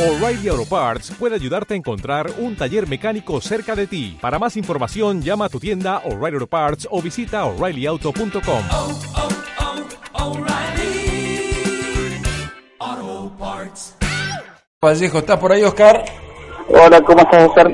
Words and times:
O'Reilly 0.00 0.48
Auto 0.48 0.64
Parts 0.64 1.10
puede 1.18 1.34
ayudarte 1.34 1.74
a 1.74 1.76
encontrar 1.76 2.30
un 2.38 2.56
taller 2.56 2.88
mecánico 2.88 3.38
cerca 3.42 3.76
de 3.76 3.86
ti. 3.86 4.16
Para 4.18 4.38
más 4.38 4.56
información, 4.56 5.20
llama 5.20 5.44
a 5.44 5.48
tu 5.50 5.60
tienda 5.60 5.98
O'Reilly 6.06 6.36
Auto 6.36 6.46
Parts 6.46 6.88
o 6.90 7.02
visita 7.02 7.44
oreillyauto.com. 7.44 8.62
oh, 8.72 9.02
oh. 9.14 9.28
Vallejo, 14.82 15.18
¿estás 15.18 15.38
por 15.38 15.52
ahí, 15.52 15.62
Oscar? 15.64 16.02
Hola, 16.68 17.02
¿cómo 17.02 17.20
estás, 17.20 17.46
Oscar? 17.46 17.70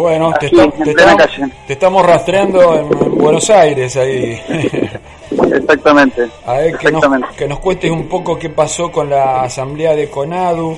Bueno, 0.00 0.32
te, 0.38 0.46
Aquí, 0.46 0.60
está- 0.60 0.64
en 0.76 0.84
te 0.84 0.90
estamos, 0.90 1.22
te 1.66 1.72
estamos 1.74 2.06
rastreando 2.06 2.74
en, 2.74 2.86
en 3.02 3.18
Buenos 3.18 3.50
Aires 3.50 3.96
ahí. 3.96 4.40
Exactamente. 5.30 6.28
A 6.46 6.54
ver, 6.54 6.76
que 6.78 6.90
nos, 6.90 7.02
Exactamente. 7.04 7.36
que 7.36 7.48
nos 7.48 7.58
cuentes 7.60 7.90
un 7.90 8.08
poco 8.08 8.38
qué 8.38 8.50
pasó 8.50 8.90
con 8.90 9.08
la 9.10 9.42
asamblea 9.42 9.94
de 9.94 10.08
CONADU, 10.10 10.76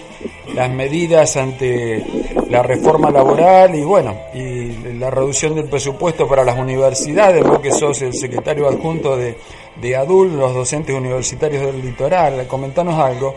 las 0.54 0.70
medidas 0.70 1.36
ante 1.36 2.04
la 2.50 2.62
reforma 2.62 3.10
laboral 3.10 3.74
y 3.74 3.82
bueno, 3.82 4.14
y 4.34 4.72
la 4.98 5.10
reducción 5.10 5.54
del 5.54 5.68
presupuesto 5.68 6.26
para 6.28 6.44
las 6.44 6.58
universidades, 6.58 7.42
vos 7.42 7.60
que 7.60 7.70
sos 7.72 8.02
el 8.02 8.12
secretario 8.14 8.68
adjunto 8.68 9.16
de, 9.16 9.36
de 9.80 9.96
ADUL, 9.96 10.36
los 10.38 10.54
docentes 10.54 10.94
universitarios 10.94 11.62
del 11.64 11.80
litoral, 11.80 12.46
comentanos 12.46 12.98
algo. 12.98 13.34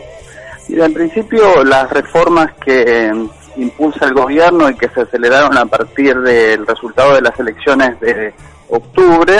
Mira, 0.68 0.86
en 0.86 0.94
principio, 0.94 1.64
las 1.64 1.88
reformas 1.90 2.52
que 2.64 3.10
impulsa 3.56 4.06
el 4.06 4.14
gobierno 4.14 4.68
y 4.68 4.74
que 4.76 4.88
se 4.88 5.02
aceleraron 5.02 5.56
a 5.56 5.66
partir 5.66 6.18
del 6.20 6.66
resultado 6.66 7.14
de 7.14 7.22
las 7.22 7.38
elecciones 7.38 7.98
de 8.00 8.32
octubre 8.68 9.38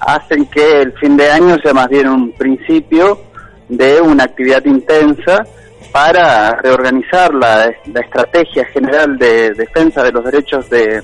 hacen 0.00 0.46
que 0.46 0.82
el 0.82 0.92
fin 0.94 1.16
de 1.16 1.30
año 1.30 1.56
sea 1.62 1.74
más 1.74 1.88
bien 1.88 2.08
un 2.08 2.32
principio 2.32 3.20
de 3.68 4.00
una 4.00 4.24
actividad 4.24 4.64
intensa 4.64 5.44
para 5.92 6.56
reorganizar 6.56 7.34
la, 7.34 7.66
estrategia 7.66 8.64
general 8.66 9.18
de 9.18 9.52
defensa 9.52 10.02
de 10.02 10.12
los 10.12 10.24
derechos 10.24 10.68
de, 10.70 11.02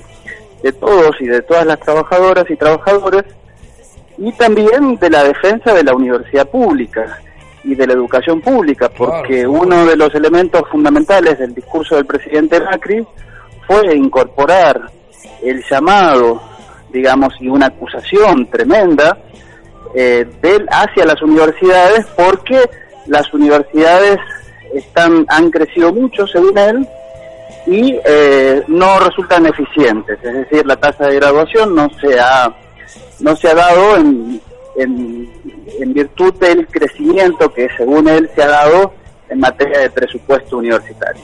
de 0.63 0.71
todos 0.73 1.15
y 1.19 1.25
de 1.25 1.41
todas 1.41 1.65
las 1.65 1.79
trabajadoras 1.79 2.45
y 2.49 2.55
trabajadores 2.55 3.23
y 4.17 4.31
también 4.33 4.95
de 4.95 5.09
la 5.09 5.23
defensa 5.23 5.73
de 5.73 5.83
la 5.83 5.93
universidad 5.93 6.47
pública 6.49 7.19
y 7.65 7.75
de 7.75 7.87
la 7.87 7.93
educación 7.93 8.41
pública, 8.41 8.89
porque 8.89 9.39
Claro, 9.39 9.51
uno 9.51 9.85
de 9.85 9.97
los 9.97 10.13
elementos 10.13 10.63
fundamentales 10.69 11.39
del 11.39 11.53
discurso 11.53 11.95
del 11.95 12.05
presidente 12.05 12.59
Macri 12.61 13.05
fue 13.67 13.95
incorporar 13.95 14.89
el 15.41 15.63
llamado, 15.69 16.41
digamos, 16.91 17.33
y 17.39 17.47
una 17.47 17.67
acusación 17.67 18.47
tremenda 18.49 19.17
eh, 19.95 20.25
del, 20.41 20.67
hacia 20.69 21.05
las 21.05 21.21
universidades, 21.21 22.05
porque 22.15 22.59
las 23.07 23.33
universidades 23.33 24.19
están 24.73 25.25
han 25.29 25.49
crecido 25.49 25.91
mucho, 25.91 26.27
según 26.27 26.57
él, 26.57 26.87
y 27.65 27.97
eh, 28.05 28.63
no 28.67 28.99
resultan 28.99 29.45
eficientes, 29.47 30.19
es 30.23 30.33
decir, 30.33 30.65
la 30.65 30.75
tasa 30.75 31.07
de 31.07 31.15
graduación 31.15 31.73
no 31.73 31.89
se 31.99 32.19
ha 32.19 32.53
no 33.19 33.35
se 33.35 33.47
ha 33.47 33.55
dado 33.55 33.97
en, 33.97 34.39
en, 34.77 35.29
en 35.79 35.93
virtud 35.93 36.33
del 36.35 36.67
crecimiento 36.67 37.51
que 37.53 37.67
según 37.77 38.07
él 38.07 38.29
se 38.35 38.43
ha 38.43 38.47
dado 38.47 38.93
en 39.29 39.39
materia 39.39 39.79
de 39.79 39.89
presupuesto 39.89 40.57
universitario. 40.57 41.21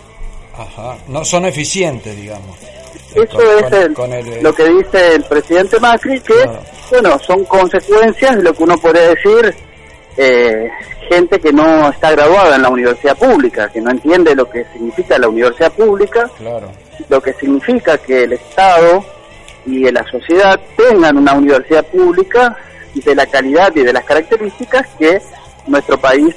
Ajá, 0.58 0.98
no 1.08 1.24
son 1.26 1.46
eficientes, 1.46 2.16
digamos. 2.16 2.58
Eso 3.16 3.38
Con- 3.38 3.66
es 3.66 3.72
el- 3.74 3.94
con 3.94 4.14
el- 4.14 4.42
lo 4.44 4.54
que 4.54 4.64
dice 4.70 5.16
el 5.16 5.24
presidente 5.26 5.80
Macri, 5.80 6.20
que, 6.22 6.34
Claro. 6.34 6.60
bueno, 6.92 7.20
son 7.20 7.44
consecuencias 7.46 8.38
de 8.38 8.44
lo 8.44 8.54
que 8.54 8.64
uno 8.64 8.78
puede 8.78 9.10
decir, 9.16 9.54
eh, 10.18 10.70
gente 11.10 11.40
que 11.40 11.52
no 11.52 11.90
está 11.90 12.12
graduada 12.12 12.56
en 12.56 12.62
la 12.64 12.70
universidad 12.70 13.18
pública, 13.18 13.70
que 13.70 13.82
no 13.82 13.92
entiende 13.92 14.34
lo 14.36 14.50
que 14.50 14.66
significa 14.74 15.18
la 15.18 15.28
universidad 15.30 15.72
pública, 15.74 16.30
Claro. 16.38 16.72
lo 17.10 17.22
que 17.22 17.34
significa 17.34 17.98
que 17.98 18.24
el 18.24 18.34
Estado 18.34 19.04
y 19.66 19.90
la 19.92 20.04
sociedad 20.10 20.60
tengan 20.78 21.18
una 21.18 21.34
universidad 21.34 21.86
pública 21.88 22.56
de 22.94 23.16
la 23.16 23.26
calidad 23.26 23.72
y 23.76 23.82
de 23.82 23.94
las 23.94 24.04
características 24.04 24.88
que 25.00 25.22
nuestro 25.68 25.98
país 26.00 26.36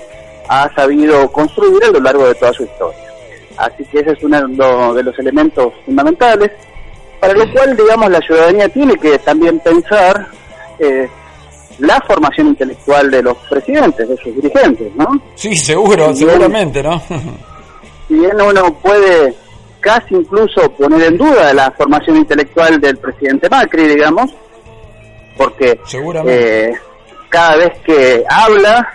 ha 0.49 0.73
sabido 0.75 1.31
construir 1.33 1.85
a 1.85 1.91
lo 1.91 2.01
largo 2.01 2.27
de 2.27 2.35
toda 2.35 2.53
su 2.53 2.65
historia. 2.65 3.01
Así 3.57 3.85
que 3.85 4.01
ese 4.01 4.13
es 4.13 4.23
uno 4.23 4.95
de 4.95 5.03
los 5.03 5.19
elementos 5.19 5.73
fundamentales, 5.85 6.51
para 7.21 7.35
lo 7.35 7.51
cual, 7.53 7.77
digamos, 7.77 8.11
la 8.11 8.21
ciudadanía 8.21 8.69
tiene 8.69 8.97
que 8.97 9.19
también 9.19 9.59
pensar 9.61 10.27
eh, 10.79 11.09
la 11.79 12.01
formación 12.07 12.49
intelectual 12.49 13.11
de 13.11 13.23
los 13.23 13.37
presidentes, 13.49 14.09
de 14.09 14.17
sus 14.17 14.35
dirigentes, 14.35 14.95
¿no? 14.97 15.21
Sí, 15.35 15.55
seguro, 15.57 16.15
seguramente, 16.15 16.83
¿no? 16.83 17.01
si 18.09 18.15
bien 18.15 18.41
uno 18.41 18.75
puede 18.75 19.35
casi 19.81 20.15
incluso 20.15 20.71
poner 20.73 21.03
en 21.03 21.19
duda 21.19 21.53
la 21.53 21.71
formación 21.73 22.17
intelectual 22.17 22.81
del 22.81 22.97
presidente 22.97 23.49
Macri, 23.49 23.87
digamos, 23.87 24.31
porque 25.37 25.78
Seguramente. 25.87 26.65
eh, 26.71 26.72
cada 27.28 27.56
vez 27.56 27.72
que 27.84 28.25
habla 28.28 28.93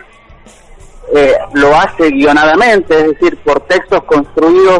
eh, 1.15 1.33
lo 1.53 1.75
hace 1.75 2.09
guionadamente, 2.09 2.97
es 2.97 3.07
decir, 3.09 3.37
por 3.37 3.59
textos 3.61 4.03
construidos 4.03 4.79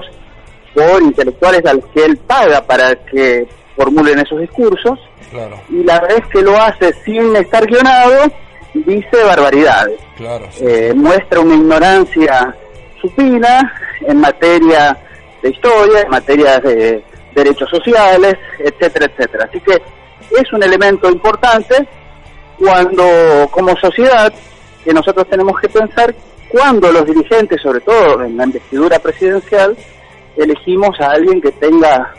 por 0.73 1.01
intelectuales 1.01 1.65
a 1.65 1.73
los 1.73 1.85
que 1.87 2.05
él 2.05 2.17
paga 2.17 2.61
para 2.61 2.95
que 3.05 3.47
formulen 3.75 4.19
esos 4.19 4.39
discursos, 4.39 4.99
Claro, 5.31 5.59
y 5.69 5.83
la 5.83 5.99
vez 6.01 6.21
que 6.31 6.41
lo 6.41 6.55
hace 6.59 6.91
sin 7.05 7.35
estar 7.35 7.65
guionado, 7.67 8.31
dice 8.73 9.23
barbaridades 9.25 9.99
claro. 10.17 10.45
sí. 10.51 10.63
eh, 10.67 10.91
muestra 10.95 11.39
una 11.39 11.55
ignorancia 11.55 12.55
supina 13.01 13.71
en 14.07 14.19
materia 14.19 14.97
de 15.41 15.49
historia, 15.49 16.01
en 16.01 16.09
materia 16.09 16.59
de 16.59 17.03
derechos 17.35 17.69
sociales, 17.69 18.35
etcétera, 18.59 19.05
etcétera. 19.05 19.45
Así 19.49 19.59
que 19.61 19.81
es 20.31 20.53
un 20.53 20.63
elemento 20.63 21.09
importante 21.09 21.87
cuando, 22.57 23.47
como 23.51 23.75
sociedad, 23.77 24.33
que 24.83 24.93
nosotros 24.93 25.27
tenemos 25.29 25.59
que 25.59 25.69
pensar 25.69 26.13
cuando 26.49 26.91
los 26.91 27.05
dirigentes, 27.05 27.61
sobre 27.61 27.79
todo 27.81 28.23
en 28.23 28.35
la 28.37 28.45
investidura 28.45 28.99
presidencial, 28.99 29.77
elegimos 30.35 30.99
a 30.99 31.11
alguien 31.11 31.41
que 31.41 31.51
tenga 31.53 32.13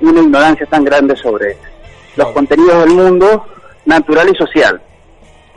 una 0.00 0.20
ignorancia 0.20 0.66
tan 0.66 0.84
grande 0.84 1.16
sobre 1.16 1.48
los 1.54 2.14
Claro. 2.14 2.34
contenidos 2.34 2.84
del 2.84 2.94
mundo 2.94 3.46
natural 3.84 4.28
y 4.32 4.36
social. 4.36 4.80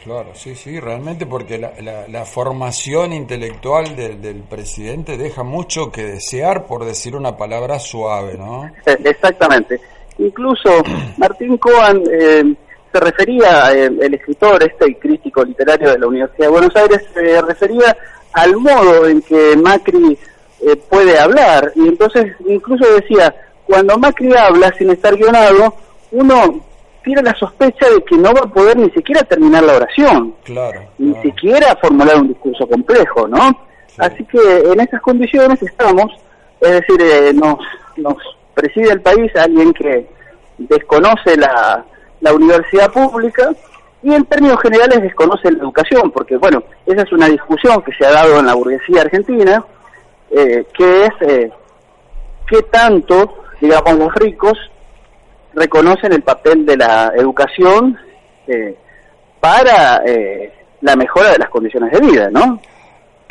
Claro, 0.04 0.30
sí, 0.34 0.56
sí, 0.56 0.80
realmente 0.80 1.26
porque 1.26 1.58
la, 1.60 1.74
la, 1.82 2.08
la 2.08 2.26
formación 2.26 3.14
intelectual 3.14 3.96
del, 3.96 4.20
del 4.22 4.42
presidente 4.44 5.18
deja 5.18 5.44
mucho 5.44 5.92
que 5.92 6.04
desear, 6.04 6.66
por 6.66 6.86
decir 6.86 7.16
una 7.16 7.38
palabra 7.38 7.78
suave, 7.80 8.36
¿no? 8.38 8.68
Exactamente. 8.86 9.80
Incluso 10.22 10.70
Martín 11.18 11.58
Coan 11.58 12.02
eh, 12.12 12.54
se 12.92 13.00
refería, 13.00 13.72
eh, 13.74 13.86
el 14.02 14.14
escritor 14.14 14.62
este 14.64 14.92
y 14.92 14.96
crítico 14.96 15.44
literario 15.44 15.92
de 15.92 16.00
la 16.00 16.08
Universidad 16.08 16.46
de 16.48 16.52
Buenos 16.52 16.76
Aires, 16.76 17.02
se 17.14 17.42
refería 17.42 17.96
al 18.34 18.56
modo 18.58 19.08
en 19.08 19.22
que 19.22 19.56
Macri 19.58 20.18
eh, 20.62 20.76
puede 20.90 21.18
hablar. 21.18 21.72
Y 21.76 21.88
entonces 21.88 22.36
incluso 22.48 22.86
decía, 22.94 23.34
cuando 23.66 23.98
Macri 23.98 24.32
habla 24.36 24.72
sin 24.78 24.90
estar 24.92 25.16
guionado, 25.16 25.74
uno 26.12 26.62
tiene 27.04 27.24
la 27.24 27.34
sospecha 27.36 27.90
de 27.90 28.04
que 28.04 28.16
no 28.16 28.32
va 28.34 28.42
a 28.42 28.54
poder 28.54 28.78
ni 28.78 28.90
siquiera 28.92 29.24
terminar 29.24 29.64
la 29.64 29.76
oración 29.78 30.36
Claro. 30.44 30.82
ni 31.00 31.14
claro. 31.14 31.30
siquiera 31.30 31.76
formular 31.82 32.18
un 32.18 32.28
discurso 32.28 32.68
complejo, 32.68 33.28
¿no? 33.28 33.60
Así 33.98 34.24
que 34.26 34.40
en 34.72 34.80
esas 34.80 35.02
condiciones 35.02 35.62
estamos, 35.64 36.12
es 36.62 36.72
decir, 36.72 37.02
eh, 37.02 37.34
nos, 37.34 37.58
nos 37.98 38.18
preside 38.54 38.92
el 38.92 39.02
país 39.02 39.32
alguien 39.36 39.74
que 39.74 40.08
desconoce 40.58 41.38
la, 41.38 41.84
la 42.20 42.34
universidad 42.34 42.92
pública 42.92 43.52
y 44.04 44.14
en 44.14 44.26
términos 44.26 44.60
generales 44.62 45.02
desconoce 45.02 45.52
la 45.52 45.60
educación, 45.60 46.12
porque 46.12 46.38
bueno, 46.38 46.64
esa 46.86 47.04
es 47.04 47.12
una 47.12 47.28
discusión 47.28 47.82
que 47.84 47.94
se 47.94 48.06
ha 48.06 48.12
dado 48.12 48.40
en 48.40 48.48
la 48.48 48.56
burguesía 48.56 49.02
argentina, 49.02 49.64
eh, 50.32 50.66
que 50.76 51.06
es 51.06 51.12
eh, 51.22 51.52
qué 52.48 52.62
tanto, 52.64 53.44
digamos, 53.60 53.98
los 53.98 54.14
ricos 54.16 54.58
reconocen 55.54 56.14
el 56.14 56.24
papel 56.24 56.66
de 56.66 56.78
la 56.78 57.12
educación 57.16 57.98
eh, 58.48 58.76
para 59.40 60.02
eh, 60.06 60.54
la 60.82 60.96
mejora 60.96 61.32
de 61.32 61.40
las 61.40 61.50
condiciones 61.50 61.92
de 61.92 62.00
vida, 62.00 62.30
¿no? 62.32 62.60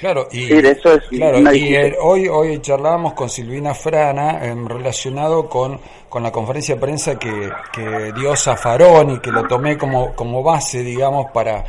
Claro, 0.00 0.28
y, 0.32 0.46
Sí, 0.46 0.62
de 0.62 0.70
eso 0.70 0.94
es 0.94 1.02
claro, 1.10 1.38
y 1.52 1.74
eh, 1.74 1.94
hoy, 2.00 2.26
hoy 2.26 2.58
charlábamos 2.62 3.12
con 3.12 3.28
Silvina 3.28 3.74
Frana 3.74 4.42
en 4.46 4.66
relacionado 4.66 5.46
con, 5.46 5.78
con 6.08 6.22
la 6.22 6.32
conferencia 6.32 6.76
de 6.76 6.80
prensa 6.80 7.18
que, 7.18 7.50
que 7.70 8.10
dio 8.14 8.34
Zafarón 8.34 9.10
y 9.10 9.18
que 9.18 9.30
lo 9.30 9.46
tomé 9.46 9.76
como, 9.76 10.14
como 10.14 10.42
base, 10.42 10.82
digamos, 10.82 11.30
para, 11.32 11.66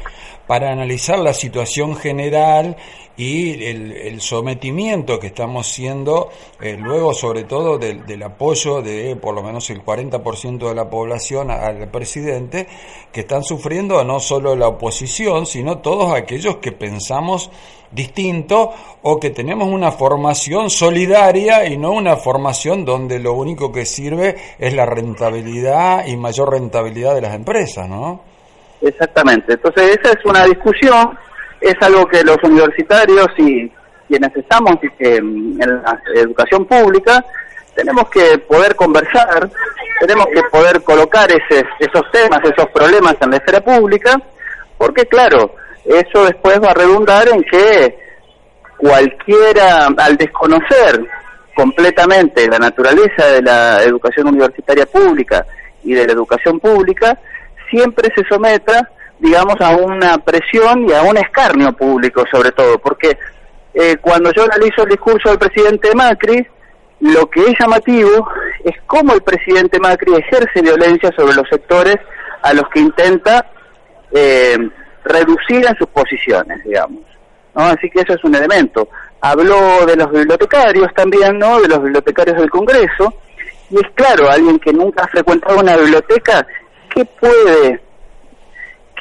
para 0.47 0.71
analizar 0.71 1.19
la 1.19 1.33
situación 1.33 1.97
general 1.97 2.77
y 3.21 3.31
y 3.31 3.65
el, 3.65 4.19
sometimiento 4.19 5.19
que 5.19 5.27
estamos 5.27 5.67
siendo, 5.67 6.29
eh, 6.59 6.75
luego 6.77 7.13
sobre 7.13 7.43
todo 7.43 7.77
del, 7.77 8.05
del, 8.05 8.23
apoyo 8.23 8.81
de 8.81 9.15
por 9.15 9.35
lo 9.35 9.43
menos 9.43 9.69
el 9.69 9.83
40% 9.83 10.67
de 10.67 10.75
la 10.75 10.89
población 10.89 11.51
al 11.51 11.89
presidente, 11.89 12.67
que 13.11 13.21
están 13.21 13.43
sufriendo 13.43 14.03
no 14.03 14.19
solo 14.19 14.55
la 14.55 14.67
oposición, 14.67 15.45
sino 15.45 15.79
todos 15.79 16.13
aquellos 16.13 16.57
que 16.57 16.71
pensamos 16.71 17.51
distinto 17.91 18.71
o 19.01 19.19
que 19.19 19.29
tenemos 19.29 19.67
una 19.67 19.91
formación 19.91 20.69
solidaria 20.69 21.65
y 21.67 21.77
no 21.77 21.91
una 21.91 22.15
formación 22.15 22.85
donde 22.85 23.19
lo 23.19 23.33
único 23.33 23.71
que 23.71 23.85
sirve 23.85 24.35
es 24.57 24.73
la 24.73 24.85
rentabilidad 24.85 26.05
y 26.07 26.17
mayor 26.17 26.51
rentabilidad 26.51 27.15
de 27.15 27.21
las 27.21 27.35
empresas, 27.35 27.87
¿no? 27.87 28.21
Exactamente. 28.81 29.53
Entonces 29.53 29.99
esa 30.01 30.17
es 30.17 30.25
una 30.25 30.45
discusión, 30.45 31.17
es 31.61 31.75
algo 31.81 32.05
que 32.07 32.23
los 32.23 32.37
universitarios 32.43 33.27
y 33.37 33.71
quienes 34.07 34.35
estamos 34.35 34.77
en 34.99 35.57
la 35.57 35.99
educación 36.15 36.65
pública 36.65 37.23
tenemos 37.75 38.09
que 38.09 38.37
poder 38.39 38.75
conversar, 38.75 39.49
tenemos 39.99 40.27
que 40.33 40.41
poder 40.51 40.83
colocar 40.83 41.29
ese, 41.31 41.65
esos 41.79 42.11
temas, 42.11 42.41
esos 42.43 42.69
problemas 42.71 43.15
en 43.21 43.31
la 43.31 43.37
esfera 43.37 43.61
pública, 43.61 44.21
porque 44.77 45.05
claro, 45.05 45.55
eso 45.85 46.25
después 46.25 46.59
va 46.61 46.71
a 46.71 46.73
redundar 46.73 47.27
en 47.29 47.43
que 47.43 47.97
cualquiera, 48.77 49.87
al 49.97 50.17
desconocer 50.17 51.05
completamente 51.55 52.47
la 52.47 52.59
naturaleza 52.59 53.27
de 53.27 53.41
la 53.41 53.83
educación 53.83 54.27
universitaria 54.27 54.85
pública 54.85 55.45
y 55.83 55.93
de 55.93 56.07
la 56.07 56.13
educación 56.13 56.59
pública, 56.59 57.17
siempre 57.69 58.11
se 58.15 58.23
someta, 58.27 58.89
digamos, 59.21 59.55
a 59.61 59.69
una 59.75 60.17
presión 60.17 60.89
y 60.89 60.93
a 60.93 61.03
un 61.03 61.15
escarnio 61.15 61.71
público, 61.73 62.23
sobre 62.31 62.51
todo, 62.51 62.79
porque 62.79 63.17
eh, 63.73 63.97
cuando 64.01 64.31
yo 64.31 64.43
analizo 64.43 64.83
el 64.83 64.89
discurso 64.89 65.29
del 65.29 65.37
presidente 65.37 65.93
Macri, 65.93 66.45
lo 67.01 67.29
que 67.29 67.41
es 67.41 67.53
llamativo 67.59 68.27
es 68.63 68.75
cómo 68.87 69.13
el 69.13 69.21
presidente 69.21 69.79
Macri 69.79 70.15
ejerce 70.15 70.61
violencia 70.61 71.11
sobre 71.15 71.35
los 71.35 71.47
sectores 71.47 71.97
a 72.41 72.53
los 72.53 72.67
que 72.69 72.79
intenta 72.79 73.45
eh, 74.11 74.57
reducir 75.03 75.67
en 75.67 75.75
sus 75.77 75.87
posiciones, 75.89 76.63
digamos. 76.63 77.03
¿no? 77.55 77.61
Así 77.61 77.91
que 77.91 78.01
eso 78.01 78.13
es 78.13 78.23
un 78.23 78.33
elemento. 78.33 78.89
Habló 79.21 79.85
de 79.85 79.97
los 79.97 80.11
bibliotecarios 80.11 80.91
también, 80.95 81.37
¿no? 81.37 81.61
De 81.61 81.67
los 81.67 81.81
bibliotecarios 81.83 82.37
del 82.37 82.49
Congreso. 82.49 83.13
Y 83.69 83.75
es 83.75 83.91
claro, 83.93 84.29
alguien 84.31 84.57
que 84.57 84.73
nunca 84.73 85.03
ha 85.03 85.07
frecuentado 85.07 85.59
una 85.59 85.77
biblioteca, 85.77 86.45
¿qué 86.93 87.05
puede, 87.05 87.81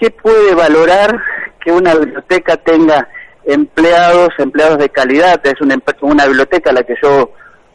qué 0.00 0.10
puede 0.10 0.54
valorar 0.54 1.22
que 1.62 1.70
una 1.70 1.94
biblioteca 1.94 2.56
tenga 2.56 3.06
empleados, 3.44 4.30
empleados 4.38 4.78
de 4.78 4.88
calidad? 4.88 5.40
Es 5.46 5.60
una, 5.60 5.76
una 6.00 6.26
biblioteca 6.26 6.70
a 6.70 6.72
la 6.72 6.82
que 6.82 6.94
yo 7.02 7.32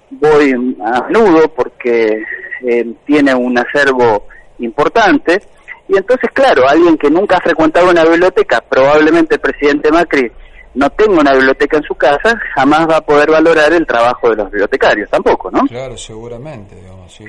voy 0.10 0.52
a 0.84 1.02
menudo 1.04 1.48
porque 1.54 2.24
eh, 2.66 2.94
tiene 3.06 3.34
un 3.36 3.58
acervo 3.58 4.28
importante 4.60 5.42
y 5.88 5.98
entonces, 5.98 6.30
claro, 6.34 6.68
alguien 6.68 6.98
que 6.98 7.10
nunca 7.10 7.38
ha 7.38 7.42
frecuentado 7.42 7.92
una 7.92 8.04
biblioteca, 8.04 8.62
probablemente 8.62 9.36
el 9.36 9.42
presidente 9.42 9.92
Macri 9.92 10.32
no 10.74 10.90
tenga 10.90 11.22
una 11.22 11.34
biblioteca 11.34 11.78
en 11.78 11.84
su 11.84 11.96
casa, 11.96 12.40
jamás 12.56 12.90
va 12.90 12.98
a 12.98 13.02
poder 13.02 13.30
valorar 13.30 13.72
el 13.72 13.86
trabajo 13.86 14.30
de 14.30 14.36
los 14.38 14.52
bibliotecarios, 14.52 15.10
tampoco, 15.10 15.52
¿no? 15.52 15.62
Claro, 15.68 15.96
seguramente, 15.96 16.76
digamos, 16.76 17.14
sí. 17.14 17.24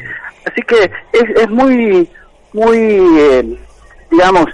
Así 0.45 0.63
que 0.63 0.91
es, 1.13 1.25
es 1.37 1.51
muy, 1.51 2.09
muy, 2.55 2.79
eh, 2.79 3.59
digamos, 4.11 4.47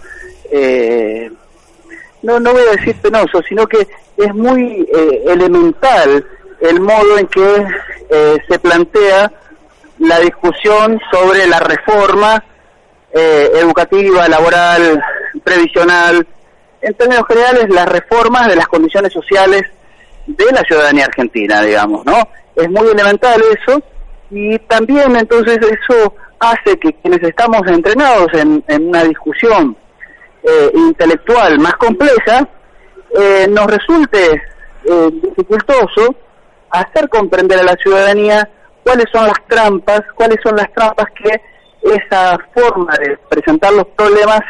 eh, 0.52 1.31
no, 2.22 2.38
no 2.38 2.52
voy 2.52 2.62
a 2.69 2.76
decir 2.76 2.94
penoso, 3.00 3.43
sino 3.49 3.66
que 3.66 3.87
es 4.16 4.34
muy 4.34 4.87
eh, 4.94 5.25
elemental 5.26 6.25
el 6.60 6.81
modo 6.81 7.19
en 7.19 7.26
que 7.26 7.66
se 8.49 8.58
plantea 8.58 9.32
la 9.99 10.20
discusión 10.20 11.00
sobre 11.10 11.46
la 11.46 11.58
reforma 11.60 12.44
eh, 13.14 13.50
educativa, 13.54 14.26
laboral, 14.28 15.02
previsional, 15.44 16.26
en 16.81 16.94
términos 16.94 17.25
generales 17.28 17.66
las 17.69 17.87
reformas 17.87 18.49
de 18.49 18.56
las 18.56 18.66
condiciones 18.66 19.12
sociales 19.12 19.62
de 20.26 20.46
la 20.52 20.62
ciudadanía 20.62 21.04
argentina, 21.04 21.62
digamos, 21.62 22.04
¿no? 22.06 22.16
Es 22.56 22.70
muy 22.70 22.88
elemental 22.88 23.43
eso 23.60 23.82
y 24.31 24.58
también 24.60 25.14
entonces 25.14 25.58
eso 25.58 26.14
hace 26.40 26.78
que 26.78 26.94
quienes 26.94 27.22
estamos 27.22 27.60
entrenados 27.66 28.28
en, 28.32 28.64
una 28.69 29.04
discusión 29.04 29.76
eh, 30.43 30.71
intelectual 30.75 31.59
más 31.59 31.75
compleja, 31.75 32.49
eh, 33.19 33.47
nos 33.49 33.67
resulte 33.67 34.43
dificultoso 35.23 36.12
hacer 36.71 37.09
comprender 37.09 37.61
a 37.61 37.62
la 37.62 37.77
ciudadanía 37.77 38.49
cuáles 38.83 39.06
son 39.12 39.27
las 39.27 39.47
trampas, 39.49 40.00
cuáles 40.17 40.39
son 40.43 40.56
las 40.56 40.73
trampas 40.73 41.06
que 41.23 41.41
esa 41.83 42.39
forma 42.55 42.93
de 42.99 43.17
presentar 43.29 43.73
los 43.73 43.87
problemas 43.97 44.41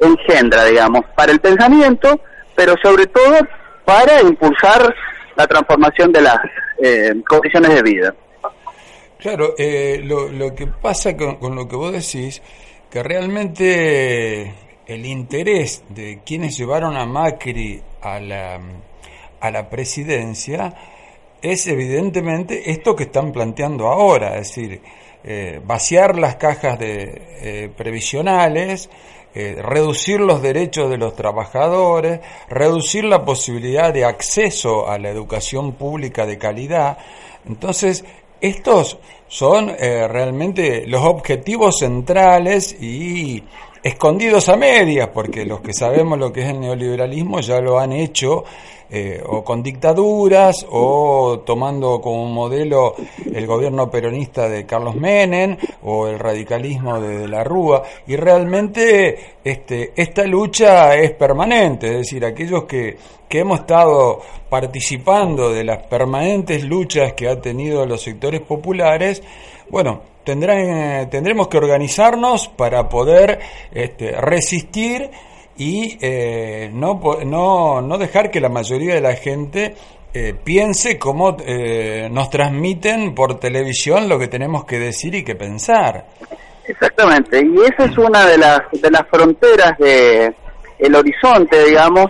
engendra, 0.00 0.64
digamos, 0.64 1.02
para 1.16 1.32
el 1.32 1.40
pensamiento, 1.40 2.20
pero 2.54 2.74
sobre 2.82 3.06
todo 3.06 3.38
para 3.84 4.20
impulsar 4.20 4.94
la 5.36 5.46
transformación 5.46 6.12
de 6.12 6.20
las 6.20 6.38
eh, 6.82 7.14
condiciones 7.26 7.74
de 7.74 7.82
vida. 7.82 8.14
Claro, 9.18 9.54
eh, 9.58 10.00
lo, 10.04 10.28
lo, 10.28 10.54
que 10.54 10.66
pasa 10.66 11.16
con, 11.16 11.54
lo 11.54 11.66
que 11.66 11.76
vos 11.76 11.92
decís, 11.92 12.40
que 12.90 13.02
realmente 13.02 14.54
el 14.88 15.04
interés 15.04 15.84
de 15.90 16.20
quienes 16.24 16.56
llevaron 16.56 16.96
a 16.96 17.04
Macri 17.04 17.80
a 18.00 18.18
la, 18.18 18.58
a 19.38 19.50
la 19.50 19.68
presidencia 19.68 20.74
es 21.42 21.66
evidentemente 21.66 22.70
esto 22.70 22.96
que 22.96 23.04
están 23.04 23.30
planteando 23.30 23.86
ahora, 23.88 24.38
es 24.38 24.48
decir, 24.48 24.80
eh, 25.24 25.60
vaciar 25.64 26.18
las 26.18 26.36
cajas 26.36 26.78
de, 26.78 27.22
eh, 27.40 27.70
previsionales, 27.76 28.88
eh, 29.34 29.56
reducir 29.60 30.20
los 30.20 30.40
derechos 30.40 30.88
de 30.90 30.96
los 30.96 31.14
trabajadores, 31.14 32.20
reducir 32.48 33.04
la 33.04 33.24
posibilidad 33.24 33.92
de 33.92 34.06
acceso 34.06 34.88
a 34.88 34.98
la 34.98 35.10
educación 35.10 35.72
pública 35.74 36.24
de 36.24 36.38
calidad. 36.38 36.98
Entonces, 37.46 38.04
estos 38.40 38.98
son 39.26 39.68
realmente 39.76 40.86
los 40.86 41.04
objetivos 41.04 41.80
centrales 41.80 42.80
y 42.80 43.42
escondidos 43.82 44.48
a 44.48 44.56
medias, 44.56 45.08
porque 45.08 45.44
los 45.44 45.60
que 45.60 45.72
sabemos 45.72 46.18
lo 46.18 46.32
que 46.32 46.42
es 46.42 46.48
el 46.48 46.60
neoliberalismo 46.60 47.40
ya 47.40 47.60
lo 47.60 47.78
han 47.78 47.92
hecho 47.92 48.44
eh, 48.90 49.22
o 49.26 49.44
con 49.44 49.62
dictaduras 49.62 50.64
o 50.70 51.42
tomando 51.44 52.00
como 52.00 52.24
modelo 52.24 52.94
el 53.34 53.46
gobierno 53.46 53.90
peronista 53.90 54.48
de 54.48 54.64
Carlos 54.64 54.94
Menem 54.94 55.58
o 55.82 56.06
el 56.06 56.18
radicalismo 56.18 56.98
de, 56.98 57.28
la 57.28 57.44
Rúa. 57.44 57.82
Y 58.06 58.16
realmente 58.16 59.36
este, 59.44 59.92
esta 59.94 60.24
lucha 60.24 60.94
es 60.96 61.10
permanente, 61.10 61.88
es 61.88 61.96
decir, 61.98 62.24
aquellos 62.24 62.64
que, 62.64 62.96
que 63.28 63.40
hemos 63.40 63.60
estado 63.60 64.20
participando 64.48 65.52
de 65.52 65.64
las 65.64 65.86
permanentes 65.86 66.64
luchas 66.64 67.12
que 67.12 67.28
ha 67.28 67.38
tenido 67.38 67.84
los 67.84 68.00
sectores 68.00 68.40
populares, 68.40 69.22
bueno, 69.68 70.00
tendrán, 70.28 71.08
tendremos 71.08 71.48
que 71.48 71.56
organizarnos 71.56 72.48
para 72.48 72.86
poder 72.86 73.38
este, 73.72 74.12
resistir 74.20 75.10
y 75.56 75.96
eh, 76.02 76.70
no, 76.70 77.00
no, 77.24 77.80
no 77.80 77.96
dejar 77.96 78.30
que 78.30 78.38
la 78.38 78.50
mayoría 78.50 78.94
de 78.94 79.00
la 79.00 79.14
gente 79.14 79.74
eh, 80.12 80.34
piense 80.44 80.98
cómo 80.98 81.34
eh, 81.40 82.10
nos 82.12 82.28
transmiten 82.28 83.14
por 83.14 83.40
televisión 83.40 84.06
lo 84.06 84.18
que 84.18 84.28
tenemos 84.28 84.66
que 84.66 84.78
decir 84.78 85.14
y 85.14 85.24
que 85.24 85.34
pensar. 85.34 86.04
Exactamente, 86.66 87.40
y 87.42 87.62
esa 87.62 87.86
es 87.86 87.96
una 87.96 88.26
de 88.26 88.36
las, 88.36 88.60
de 88.70 88.90
las 88.90 89.08
fronteras 89.08 89.78
de 89.78 90.34
el 90.78 90.94
horizonte, 90.94 91.64
digamos, 91.64 92.08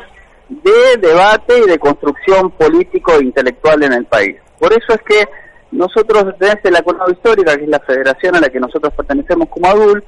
de 0.49 0.97
debate 1.01 1.57
y 1.65 1.71
de 1.71 1.79
construcción 1.79 2.51
político 2.51 3.13
e 3.21 3.27
intelectual 3.27 3.81
en 3.85 3.93
el 3.93 4.07
país. 4.07 4.35
Por 4.59 4.73
eso 4.73 4.95
es 4.95 5.01
que 5.03 5.29
nosotros 5.71 6.35
desde 6.39 6.71
la 6.71 6.83
Conado 6.83 7.11
Histórica, 7.11 7.57
que 7.57 7.65
es 7.65 7.69
la 7.69 7.81
federación 7.81 8.37
a 8.37 8.41
la 8.41 8.49
que 8.49 8.61
nosotros 8.61 8.93
pertenecemos 8.95 9.49
como 9.49 9.69
ADUL, 9.69 10.05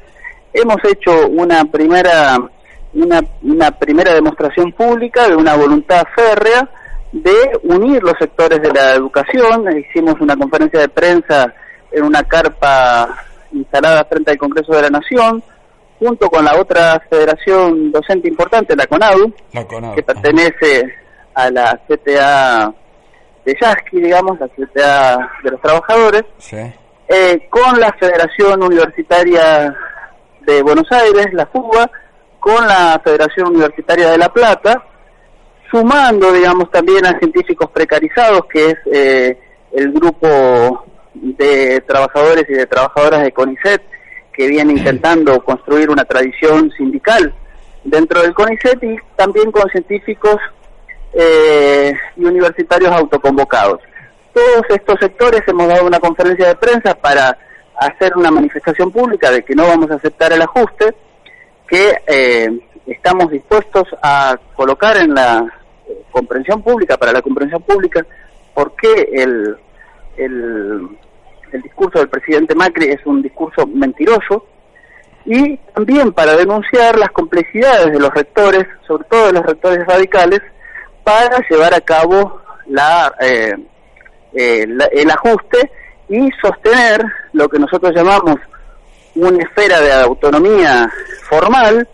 hemos 0.52 0.76
hecho 0.84 1.28
una 1.28 1.64
primera 1.64 2.38
una, 2.92 3.20
una 3.42 3.70
primera 3.70 4.14
demostración 4.14 4.72
pública 4.72 5.28
de 5.28 5.36
una 5.36 5.54
voluntad 5.56 6.02
férrea 6.14 6.68
de 7.12 7.58
unir 7.64 8.02
los 8.02 8.14
sectores 8.18 8.60
de 8.60 8.72
la 8.72 8.94
educación. 8.94 9.66
Hicimos 9.78 10.20
una 10.20 10.36
conferencia 10.36 10.80
de 10.80 10.88
prensa 10.88 11.54
en 11.90 12.04
una 12.04 12.22
carpa 12.22 13.08
instalada 13.52 14.04
frente 14.04 14.32
al 14.32 14.38
Congreso 14.38 14.72
de 14.72 14.82
la 14.82 14.90
Nación, 14.90 15.42
junto 15.98 16.28
con 16.28 16.44
la 16.44 16.58
otra 16.58 17.00
federación 17.10 17.90
docente 17.90 18.28
importante, 18.28 18.76
la 18.76 18.86
CONADU, 18.86 19.32
que 19.94 20.02
pertenece 20.02 20.94
a 21.34 21.50
la 21.50 21.80
CTA 21.88 22.72
de 23.44 23.56
Yasky, 23.60 24.00
digamos, 24.00 24.38
la 24.38 24.48
CTA 24.48 25.30
de 25.42 25.50
los 25.50 25.60
trabajadores, 25.60 26.24
eh, 27.08 27.48
con 27.48 27.80
la 27.80 27.92
Federación 27.98 28.62
Universitaria 28.62 29.74
de 30.42 30.62
Buenos 30.62 30.90
Aires, 30.90 31.26
la 31.32 31.46
FUBA, 31.46 31.90
con 32.38 32.66
la 32.66 33.00
Federación 33.04 33.48
Universitaria 33.48 34.10
de 34.10 34.18
La 34.18 34.32
Plata 34.32 34.84
sumando, 35.70 36.32
digamos, 36.32 36.70
también 36.70 37.06
a 37.06 37.18
científicos 37.18 37.70
precarizados, 37.70 38.42
que 38.52 38.70
es 38.70 38.76
eh, 38.92 39.38
el 39.72 39.92
grupo 39.92 40.86
de 41.14 41.80
trabajadores 41.86 42.44
y 42.48 42.54
de 42.54 42.66
trabajadoras 42.66 43.22
de 43.22 43.32
CONICET, 43.32 43.82
que 44.32 44.48
viene 44.48 44.72
intentando 44.72 45.42
construir 45.44 45.90
una 45.90 46.04
tradición 46.04 46.70
sindical 46.72 47.34
dentro 47.84 48.22
del 48.22 48.34
CONICET 48.34 48.82
y 48.82 48.96
también 49.16 49.52
con 49.52 49.68
científicos 49.70 50.36
eh, 51.12 51.92
y 52.16 52.24
universitarios 52.24 52.92
autoconvocados. 52.92 53.80
Todos 54.32 54.62
estos 54.68 54.98
sectores 55.00 55.42
hemos 55.46 55.68
dado 55.68 55.86
una 55.86 55.98
conferencia 55.98 56.48
de 56.48 56.54
prensa 56.54 56.94
para 56.94 57.36
hacer 57.76 58.16
una 58.16 58.30
manifestación 58.30 58.92
pública 58.92 59.30
de 59.30 59.42
que 59.42 59.54
no 59.54 59.66
vamos 59.66 59.90
a 59.90 59.94
aceptar 59.94 60.32
el 60.32 60.42
ajuste, 60.42 60.94
que 61.66 61.96
eh, 62.06 62.60
estamos 62.86 63.30
dispuestos 63.30 63.88
a 64.02 64.38
colocar 64.54 64.96
en 64.98 65.14
la 65.14 65.46
comprensión 66.10 66.62
pública, 66.62 66.96
para 66.96 67.12
la 67.12 67.22
comprensión 67.22 67.62
pública, 67.62 68.04
por 68.54 68.74
qué 68.76 69.08
el, 69.12 69.56
el, 70.16 70.88
el 71.52 71.62
discurso 71.62 71.98
del 71.98 72.08
presidente 72.08 72.54
Macri 72.54 72.90
es 72.90 73.04
un 73.06 73.22
discurso 73.22 73.66
mentiroso, 73.66 74.46
y 75.24 75.56
también 75.74 76.12
para 76.12 76.36
denunciar 76.36 76.98
las 76.98 77.10
complejidades 77.10 77.92
de 77.92 78.00
los 78.00 78.12
rectores, 78.12 78.66
sobre 78.86 79.04
todo 79.04 79.26
de 79.26 79.32
los 79.34 79.46
rectores 79.46 79.86
radicales, 79.86 80.40
para 81.04 81.38
llevar 81.48 81.74
a 81.74 81.80
cabo 81.80 82.40
la, 82.66 83.12
eh, 83.20 83.54
eh, 84.32 84.66
el 84.92 85.10
ajuste 85.10 85.70
y 86.08 86.28
sostener 86.42 87.04
lo 87.32 87.48
que 87.48 87.58
nosotros 87.58 87.92
llamamos 87.94 88.36
una 89.14 89.42
esfera 89.42 89.80
de 89.80 89.92
autonomía 89.92 90.90
formal, 91.28 91.88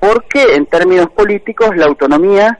porque 0.00 0.54
en 0.54 0.66
términos 0.66 1.10
políticos 1.10 1.76
la 1.76 1.86
autonomía 1.86 2.58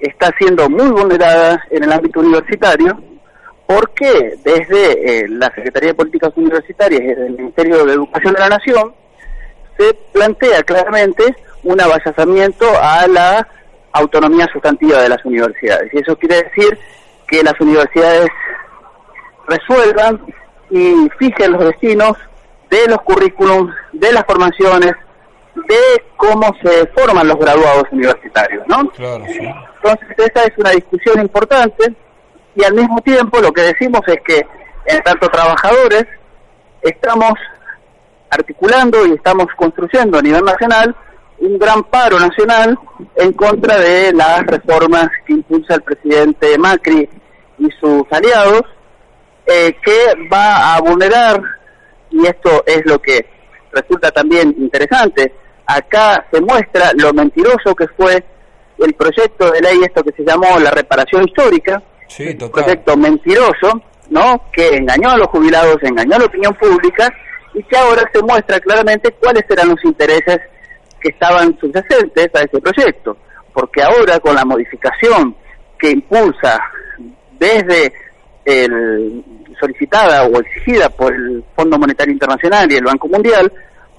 está 0.00 0.32
siendo 0.38 0.68
muy 0.68 0.90
vulnerada 0.90 1.62
en 1.70 1.84
el 1.84 1.92
ámbito 1.92 2.20
universitario, 2.20 2.98
porque 3.66 4.38
desde 4.42 5.24
eh, 5.24 5.28
la 5.28 5.52
Secretaría 5.54 5.90
de 5.90 5.94
Políticas 5.94 6.32
Universitarias 6.36 7.00
y 7.00 7.06
desde 7.06 7.26
el 7.26 7.36
Ministerio 7.36 7.84
de 7.84 7.94
Educación 7.94 8.34
de 8.34 8.40
la 8.40 8.48
Nación 8.50 8.94
se 9.78 9.94
plantea 10.12 10.62
claramente 10.62 11.24
un 11.62 11.80
avallazamiento 11.80 12.66
a 12.80 13.06
la 13.08 13.48
autonomía 13.94 14.46
sustantiva 14.52 15.00
de 15.00 15.08
las 15.08 15.24
universidades. 15.24 15.92
Y 15.92 15.98
eso 15.98 16.16
quiere 16.16 16.42
decir 16.42 16.78
que 17.26 17.42
las 17.42 17.58
universidades 17.60 18.28
resuelvan 19.46 20.20
y 20.70 21.08
fijen 21.18 21.52
los 21.52 21.64
destinos 21.64 22.16
de 22.70 22.86
los 22.88 22.98
currículums, 23.02 23.72
de 23.92 24.12
las 24.12 24.24
formaciones, 24.24 24.92
de 25.54 26.04
cómo 26.16 26.52
se 26.62 26.86
forman 26.88 27.28
los 27.28 27.38
graduados 27.38 27.84
universitarios, 27.92 28.66
¿no? 28.66 28.80
Entonces 28.80 30.08
esa 30.18 30.44
es 30.44 30.58
una 30.58 30.70
discusión 30.70 31.20
importante 31.20 31.94
y 32.56 32.64
al 32.64 32.74
mismo 32.74 33.00
tiempo 33.02 33.40
lo 33.40 33.52
que 33.52 33.62
decimos 33.62 34.00
es 34.08 34.18
que 34.26 34.44
en 34.86 35.02
tanto 35.02 35.28
trabajadores 35.28 36.04
estamos 36.82 37.34
articulando 38.30 39.06
y 39.06 39.12
estamos 39.12 39.46
construyendo 39.56 40.18
a 40.18 40.22
nivel 40.22 40.44
nacional 40.44 40.96
un 41.38 41.58
gran 41.58 41.82
paro 41.84 42.18
nacional 42.18 42.78
en 43.16 43.32
contra 43.32 43.78
de 43.78 44.12
las 44.12 44.44
reformas 44.46 45.08
que 45.26 45.34
impulsa 45.34 45.74
el 45.74 45.82
presidente 45.82 46.58
Macri 46.58 47.08
y 47.58 47.68
sus 47.80 48.02
aliados, 48.10 48.62
eh, 49.46 49.76
que 49.84 50.28
va 50.32 50.74
a 50.74 50.80
vulnerar, 50.80 51.40
y 52.10 52.26
esto 52.26 52.62
es 52.66 52.84
lo 52.86 53.00
que 53.00 53.26
resulta 53.72 54.10
también 54.10 54.54
interesante, 54.58 55.32
acá 55.66 56.26
se 56.32 56.40
muestra 56.40 56.92
lo 56.94 57.12
mentiroso 57.12 57.74
que 57.74 57.88
fue 57.88 58.24
el 58.78 58.94
proyecto 58.94 59.50
de 59.50 59.60
ley, 59.60 59.80
esto 59.82 60.02
que 60.02 60.12
se 60.12 60.24
llamó 60.24 60.58
la 60.58 60.70
reparación 60.70 61.24
histórica, 61.24 61.82
un 62.18 62.50
proyecto 62.50 62.96
mentiroso, 62.96 63.82
¿no? 64.10 64.50
que 64.52 64.68
engañó 64.76 65.10
a 65.10 65.16
los 65.16 65.28
jubilados, 65.28 65.76
engañó 65.82 66.16
a 66.16 66.20
la 66.20 66.26
opinión 66.26 66.54
pública, 66.54 67.12
y 67.54 67.62
que 67.62 67.76
ahora 67.76 68.02
se 68.12 68.20
muestra 68.22 68.58
claramente 68.60 69.12
cuáles 69.12 69.44
eran 69.48 69.68
los 69.68 69.84
intereses 69.84 70.40
que 71.04 71.10
estaban 71.10 71.54
subyacentes 71.60 72.30
a 72.34 72.40
ese 72.40 72.58
proyecto, 72.60 73.14
porque 73.52 73.82
ahora 73.82 74.18
con 74.20 74.34
la 74.34 74.44
modificación 74.46 75.36
que 75.78 75.90
impulsa 75.90 76.58
desde 77.38 77.92
el 78.46 79.22
solicitada 79.60 80.24
o 80.24 80.40
exigida 80.40 80.88
por 80.88 81.14
el 81.14 81.44
Fondo 81.54 81.78
Monetario 81.78 82.14
Internacional 82.14 82.72
y 82.72 82.76
el 82.76 82.84
Banco 82.84 83.06
Mundial, 83.06 83.52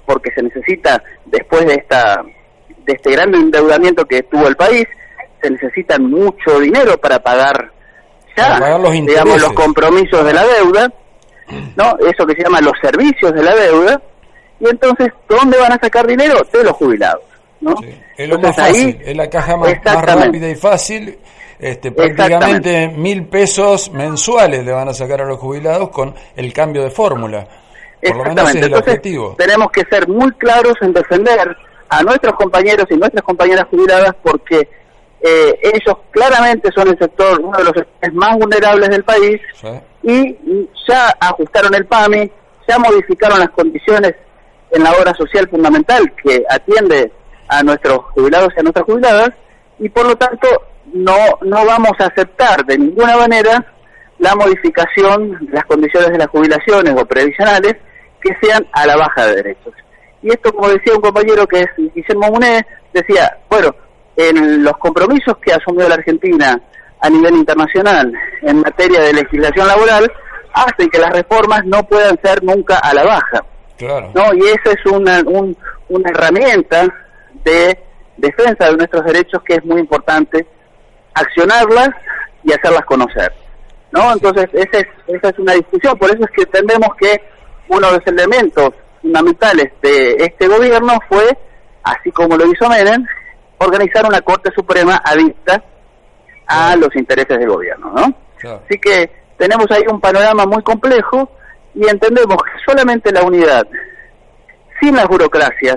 porque 0.04 0.32
se 0.32 0.42
necesita 0.42 1.00
después 1.26 1.64
de 1.64 1.74
esta 1.74 2.24
de 2.84 2.92
este 2.92 3.12
gran 3.12 3.32
endeudamiento 3.32 4.04
que 4.04 4.24
tuvo 4.24 4.48
el 4.48 4.56
país, 4.56 4.84
se 5.40 5.50
necesita 5.50 5.98
mucho 6.00 6.58
dinero 6.58 6.98
para 6.98 7.20
pagar 7.20 7.70
ya 8.36 8.78
los 8.78 8.92
digamos 8.92 9.40
los 9.40 9.52
compromisos 9.52 10.24
de 10.24 10.32
la 10.34 10.44
deuda, 10.44 10.92
¿no? 11.76 11.96
Eso 12.00 12.26
que 12.26 12.34
se 12.34 12.42
llama 12.42 12.60
los 12.60 12.74
servicios 12.82 13.32
de 13.32 13.42
la 13.44 13.54
deuda 13.54 14.02
y 14.60 14.68
entonces, 14.68 15.12
¿dónde 15.28 15.58
van 15.58 15.72
a 15.72 15.78
sacar 15.78 16.06
dinero? 16.06 16.38
De 16.52 16.64
los 16.64 16.72
jubilados. 16.72 17.22
¿no? 17.60 17.74
Es 18.16 18.28
lo 18.28 18.38
más 18.38 18.56
fácil, 18.56 18.98
es 19.04 19.16
la 19.16 19.28
caja 19.28 19.56
más, 19.56 19.74
rápida 19.84 20.48
y 20.48 20.54
fácil. 20.54 21.18
Este, 21.58 21.90
prácticamente 21.90 22.88
mil 22.88 23.26
pesos 23.28 23.90
mensuales 23.90 24.62
le 24.62 24.72
van 24.72 24.88
a 24.88 24.94
sacar 24.94 25.22
a 25.22 25.24
los 25.24 25.38
jubilados 25.38 25.88
con 25.88 26.14
el 26.36 26.52
cambio 26.52 26.82
de 26.82 26.90
fórmula. 26.90 27.46
Por 28.02 28.16
lo 28.16 28.24
menos 28.24 28.54
es 28.54 28.62
el 28.62 28.74
objetivo. 28.74 29.34
Tenemos 29.38 29.70
que 29.70 29.82
ser 29.84 30.06
muy 30.06 30.30
claros 30.32 30.74
en 30.82 30.92
defender 30.92 31.56
a 31.88 32.02
nuestros 32.02 32.34
compañeros 32.34 32.86
y 32.90 32.96
nuestras 32.96 33.22
compañeras 33.22 33.66
jubiladas 33.70 34.14
porque 34.22 34.68
eh, 35.22 35.58
ellos 35.62 35.96
claramente 36.10 36.70
son 36.74 36.88
el 36.88 36.98
sector, 36.98 37.40
uno 37.40 37.56
de 37.56 37.64
los 37.64 37.72
sectores 37.72 38.14
más 38.14 38.36
vulnerables 38.36 38.90
del 38.90 39.02
país 39.02 39.40
y 40.02 40.36
ya 40.86 41.08
ajustaron 41.18 41.74
el 41.74 41.86
PAMI, 41.86 42.30
ya 42.68 42.78
modificaron 42.78 43.38
las 43.38 43.50
condiciones 43.50 44.14
en 44.70 44.82
la 44.82 44.92
obra 44.92 45.14
social 45.14 45.48
fundamental 45.48 46.12
que 46.22 46.44
atiende 46.48 47.12
a 47.48 47.62
nuestros 47.62 47.98
jubilados 48.14 48.48
y 48.56 48.60
a 48.60 48.62
nuestras 48.62 48.86
jubiladas 48.86 49.30
y 49.78 49.88
por 49.88 50.06
lo 50.06 50.16
tanto 50.16 50.48
no, 50.92 51.16
no 51.42 51.64
vamos 51.64 51.92
a 51.98 52.06
aceptar 52.06 52.64
de 52.64 52.78
ninguna 52.78 53.16
manera 53.16 53.64
la 54.18 54.34
modificación 54.34 55.46
de 55.46 55.52
las 55.52 55.64
condiciones 55.64 56.10
de 56.10 56.18
las 56.18 56.28
jubilaciones 56.28 56.94
o 56.96 57.06
previsionales 57.06 57.76
que 58.20 58.36
sean 58.40 58.66
a 58.72 58.86
la 58.86 58.96
baja 58.96 59.26
de 59.26 59.36
derechos. 59.36 59.74
Y 60.22 60.30
esto, 60.30 60.52
como 60.52 60.68
decía 60.68 60.94
un 60.94 61.02
compañero 61.02 61.46
que 61.46 61.60
es 61.60 61.66
Guillermo 61.94 62.28
Muné, 62.28 62.66
decía, 62.92 63.38
bueno, 63.48 63.74
en 64.16 64.64
los 64.64 64.76
compromisos 64.78 65.36
que 65.38 65.52
ha 65.52 65.56
asumido 65.56 65.88
la 65.88 65.96
Argentina 65.96 66.60
a 67.00 67.10
nivel 67.10 67.34
internacional 67.36 68.12
en 68.42 68.60
materia 68.60 69.00
de 69.00 69.12
legislación 69.12 69.68
laboral 69.68 70.10
hacen 70.54 70.88
que 70.88 70.98
las 70.98 71.10
reformas 71.10 71.60
no 71.66 71.82
puedan 71.82 72.18
ser 72.22 72.42
nunca 72.42 72.78
a 72.78 72.94
la 72.94 73.04
baja. 73.04 73.44
¿No? 73.80 74.34
Y 74.34 74.40
esa 74.48 74.72
es 74.72 74.86
una, 74.86 75.22
una 75.88 76.10
herramienta 76.10 76.86
de 77.44 77.78
defensa 78.16 78.66
de 78.70 78.76
nuestros 78.76 79.04
derechos 79.04 79.42
que 79.42 79.54
es 79.54 79.64
muy 79.64 79.80
importante 79.80 80.46
accionarlas 81.14 81.90
y 82.42 82.52
hacerlas 82.52 82.84
conocer. 82.86 83.32
¿no? 83.92 84.12
Entonces, 84.12 84.48
esa 84.52 84.78
es, 84.78 84.86
esa 85.06 85.28
es 85.28 85.38
una 85.38 85.52
discusión, 85.54 85.98
por 85.98 86.10
eso 86.10 86.24
es 86.24 86.30
que 86.30 86.42
entendemos 86.42 86.88
que 86.98 87.20
uno 87.68 87.86
de 87.90 87.98
los 87.98 88.06
elementos 88.06 88.70
fundamentales 89.00 89.72
de 89.82 90.16
este 90.18 90.48
gobierno 90.48 90.98
fue, 91.08 91.36
así 91.82 92.10
como 92.12 92.36
lo 92.36 92.46
hizo 92.46 92.68
Menem, 92.68 93.06
organizar 93.58 94.04
una 94.06 94.20
Corte 94.20 94.50
Suprema 94.54 95.00
adicta 95.04 95.62
a 96.46 96.76
los 96.76 96.94
intereses 96.94 97.38
del 97.38 97.48
gobierno. 97.48 97.92
¿no? 97.94 98.50
Así 98.64 98.78
que 98.78 99.10
tenemos 99.36 99.66
ahí 99.70 99.82
un 99.90 100.00
panorama 100.00 100.46
muy 100.46 100.62
complejo 100.62 101.30
y 101.76 101.86
entendemos 101.88 102.36
que 102.42 102.50
solamente 102.64 103.12
la 103.12 103.22
unidad, 103.22 103.66
sin 104.80 104.96
las 104.96 105.06
burocracias 105.06 105.76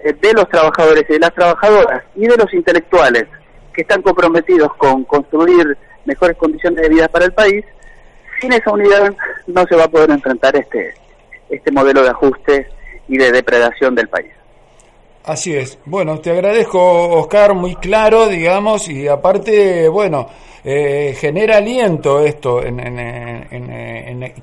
eh, 0.00 0.12
de 0.20 0.32
los 0.32 0.48
trabajadores 0.48 1.04
y 1.08 1.12
de 1.12 1.18
las 1.20 1.32
trabajadoras 1.32 2.02
y 2.16 2.26
de 2.26 2.36
los 2.36 2.52
intelectuales 2.52 3.26
que 3.72 3.82
están 3.82 4.02
comprometidos 4.02 4.74
con 4.74 5.04
construir 5.04 5.78
mejores 6.04 6.36
condiciones 6.36 6.82
de 6.82 6.88
vida 6.88 7.08
para 7.08 7.24
el 7.24 7.32
país, 7.32 7.64
sin 8.40 8.52
esa 8.52 8.72
unidad 8.72 9.14
no 9.46 9.64
se 9.66 9.76
va 9.76 9.84
a 9.84 9.88
poder 9.88 10.10
enfrentar 10.10 10.56
este, 10.56 10.94
este 11.48 11.70
modelo 11.70 12.02
de 12.02 12.10
ajuste 12.10 12.68
y 13.06 13.16
de 13.16 13.30
depredación 13.30 13.94
del 13.94 14.08
país. 14.08 14.32
Así 15.24 15.54
es. 15.54 15.78
Bueno, 15.84 16.18
te 16.18 16.30
agradezco, 16.30 16.80
Oscar, 17.20 17.54
muy 17.54 17.76
claro, 17.76 18.28
digamos, 18.28 18.88
y 18.88 19.06
aparte, 19.06 19.88
bueno, 19.88 20.26
eh, 20.64 21.16
genera 21.16 21.58
aliento 21.58 22.20
esto 22.20 22.60
en, 22.60 22.76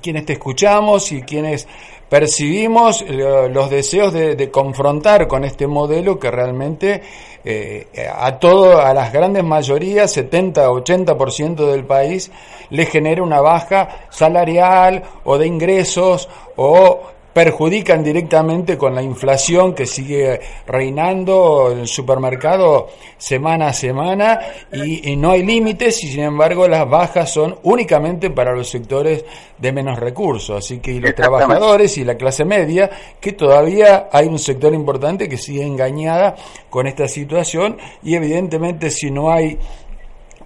quienes 0.00 0.24
te 0.24 0.32
escuchamos 0.34 1.12
y 1.12 1.20
quienes 1.20 1.68
percibimos 2.08 3.02
eh, 3.02 3.48
los 3.50 3.68
deseos 3.68 4.12
de, 4.14 4.50
confrontar 4.50 5.28
con 5.28 5.44
este 5.44 5.66
modelo 5.66 6.18
que 6.18 6.30
realmente 6.30 7.02
eh, 7.44 7.86
a 8.14 8.38
todo, 8.38 8.80
a 8.80 8.94
las 8.94 9.12
grandes 9.12 9.44
mayorías, 9.44 10.16
70-80% 10.16 11.70
del 11.70 11.84
país, 11.84 12.30
le 12.70 12.86
genera 12.86 13.22
una 13.22 13.42
baja 13.42 14.06
salarial 14.08 15.02
o 15.24 15.36
de 15.36 15.46
ingresos 15.46 16.26
o 16.56 17.02
perjudican 17.40 18.04
directamente 18.04 18.76
con 18.76 18.94
la 18.94 19.02
inflación 19.02 19.72
que 19.72 19.86
sigue 19.86 20.38
reinando 20.66 21.70
en 21.72 21.78
el 21.78 21.88
supermercado 21.88 22.90
semana 23.16 23.68
a 23.68 23.72
semana 23.72 24.38
y, 24.70 25.10
y 25.10 25.16
no 25.16 25.30
hay 25.30 25.42
límites 25.42 26.04
y 26.04 26.08
sin 26.08 26.20
embargo 26.20 26.68
las 26.68 26.86
bajas 26.86 27.32
son 27.32 27.58
únicamente 27.62 28.28
para 28.28 28.54
los 28.54 28.68
sectores 28.68 29.24
de 29.56 29.72
menos 29.72 29.98
recursos, 29.98 30.58
así 30.58 30.80
que 30.80 30.92
y 30.92 31.00
los 31.00 31.14
trabajadores 31.14 31.96
y 31.96 32.04
la 32.04 32.16
clase 32.16 32.44
media, 32.44 32.90
que 33.18 33.32
todavía 33.32 34.10
hay 34.12 34.26
un 34.26 34.38
sector 34.38 34.74
importante 34.74 35.26
que 35.26 35.38
sigue 35.38 35.64
engañada 35.64 36.36
con 36.68 36.86
esta 36.86 37.08
situación 37.08 37.78
y 38.02 38.16
evidentemente 38.16 38.90
si 38.90 39.10
no 39.10 39.32
hay 39.32 39.58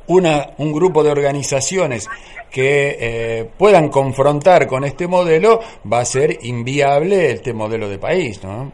una, 0.06 0.50
un 0.58 0.72
grupo 0.72 1.02
de 1.02 1.10
organizaciones 1.10 2.08
que 2.50 2.96
eh, 3.00 3.50
puedan 3.58 3.88
confrontar 3.88 4.66
con 4.66 4.84
este 4.84 5.08
modelo, 5.08 5.60
va 5.90 6.00
a 6.00 6.04
ser 6.04 6.38
inviable 6.42 7.32
este 7.32 7.52
modelo 7.52 7.88
de 7.88 7.98
país, 7.98 8.42
¿no? 8.44 8.72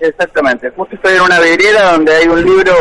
Exactamente. 0.00 0.70
Justo 0.70 0.94
estoy 0.94 1.16
en 1.16 1.22
una 1.22 1.40
vidriera 1.40 1.92
donde 1.92 2.14
hay 2.14 2.26
un 2.26 2.42
libro 2.42 2.72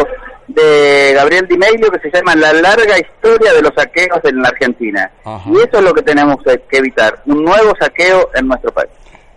de 0.47 1.11
Gabriel 1.15 1.47
Di 1.47 1.57
Meglio 1.57 1.91
que 1.91 1.99
se 1.99 2.15
llama 2.15 2.35
La 2.35 2.53
larga 2.53 2.97
historia 2.97 3.53
de 3.53 3.61
los 3.61 3.71
saqueos 3.75 4.19
en 4.23 4.41
la 4.41 4.49
Argentina. 4.49 5.11
Ajá. 5.23 5.49
Y 5.49 5.57
eso 5.57 5.79
es 5.79 5.81
lo 5.81 5.93
que 5.93 6.01
tenemos 6.01 6.37
que 6.43 6.77
evitar, 6.77 7.21
un 7.25 7.43
nuevo 7.43 7.73
saqueo 7.79 8.29
en 8.33 8.47
nuestro 8.47 8.71
país. 8.71 8.89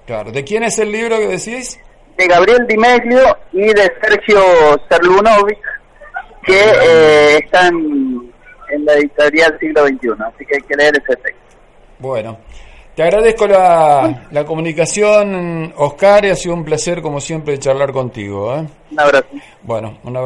Claro. 0.07 0.31
¿De 0.31 0.45
quién 0.45 0.63
es 0.63 0.79
el 0.79 0.93
libro 0.93 1.19
que 1.19 1.29
decís? 1.29 1.79
De 2.17 2.27
Gabriel 2.27 2.67
Di 2.69 2.77
Meglio 2.77 3.37
y 3.53 3.67
de 3.67 3.93
Sergio 4.01 4.41
Serlunovic, 4.89 5.59
que 6.45 6.61
eh, 6.61 7.39
están 7.45 8.20
en 8.71 8.85
la 8.85 8.95
editorial 8.95 9.57
siglo 9.59 9.87
XXI, 9.87 10.09
así 10.27 10.47
que 10.47 10.55
hay 10.57 10.63
que 10.63 10.77
leer 10.77 10.95
ese 10.97 11.17
texto. 11.17 11.57
Bueno, 11.99 12.39
te 12.95 13.03
agradezco 13.03 13.47
la, 13.47 14.27
la 14.31 14.45
comunicación, 14.45 15.73
Oscar, 15.77 16.25
y 16.25 16.31
ha 16.31 16.35
sido 16.35 16.55
un 16.55 16.65
placer, 16.65 17.01
como 17.01 17.21
siempre, 17.21 17.59
charlar 17.59 17.93
contigo. 17.93 18.55
¿eh? 18.55 18.67
Un 18.91 19.01
abrazo. 19.01 19.29
Bueno, 19.63 19.99
un 20.05 20.17
abrazo. 20.17 20.19